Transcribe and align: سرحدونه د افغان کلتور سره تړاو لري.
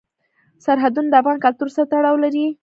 سرحدونه 0.65 1.07
د 1.09 1.13
افغان 1.21 1.37
کلتور 1.45 1.69
سره 1.75 1.89
تړاو 1.91 2.15
لري. 2.23 2.45